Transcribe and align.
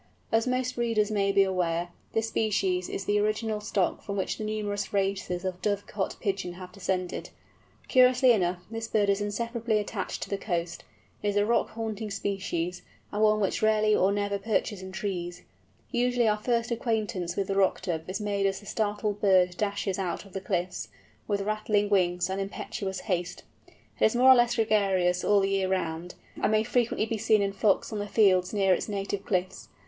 As 0.31 0.47
most 0.47 0.77
readers 0.77 1.11
may 1.11 1.31
be 1.31 1.43
aware, 1.43 1.89
this 2.13 2.29
species 2.29 2.89
is 2.89 3.05
the 3.05 3.19
original 3.19 3.61
stock 3.61 4.01
from 4.01 4.15
which 4.17 4.39
the 4.39 4.43
numerous 4.43 4.91
races 4.91 5.45
of 5.45 5.61
dovecot 5.61 6.19
Pigeon 6.19 6.53
have 6.53 6.71
descended. 6.71 7.29
Curiously 7.87 8.31
enough, 8.31 8.63
this 8.71 8.87
bird 8.87 9.09
is 9.11 9.21
inseparably 9.21 9.77
attached 9.77 10.23
to 10.23 10.29
the 10.31 10.39
coast; 10.39 10.83
it 11.21 11.27
is 11.29 11.35
a 11.35 11.45
rock 11.45 11.69
haunting 11.69 12.09
species, 12.09 12.81
and 13.11 13.21
one 13.21 13.39
which 13.39 13.61
rarely 13.61 13.95
or 13.95 14.11
never 14.11 14.39
perches 14.39 14.81
in 14.81 14.91
trees. 14.91 15.43
Usually 15.91 16.27
our 16.27 16.39
first 16.39 16.71
acquaintance 16.71 17.35
with 17.35 17.45
the 17.45 17.55
Rock 17.55 17.79
Dove 17.83 18.09
is 18.09 18.19
made 18.19 18.47
as 18.47 18.59
the 18.59 18.65
startled 18.65 19.21
bird 19.21 19.55
dashes 19.55 19.99
out 19.99 20.25
of 20.25 20.33
the 20.33 20.41
cliffs, 20.41 20.87
with 21.27 21.41
rattling 21.41 21.91
wings 21.91 22.27
and 22.27 22.41
impetuous 22.41 23.01
haste. 23.01 23.43
It 23.99 24.05
is 24.05 24.15
more 24.15 24.29
or 24.31 24.35
less 24.35 24.55
gregarious 24.55 25.23
all 25.23 25.41
the 25.41 25.49
year 25.49 25.69
round, 25.69 26.15
and 26.41 26.51
may 26.51 26.63
frequently 26.63 27.05
be 27.05 27.19
seen 27.19 27.43
in 27.43 27.53
flocks 27.53 27.93
on 27.93 27.99
the 27.99 28.07
fields 28.07 28.51
near 28.51 28.73
its 28.73 28.89
native 28.89 29.23
cliffs. 29.27 29.69